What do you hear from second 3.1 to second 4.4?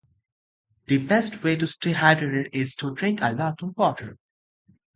a lot of water.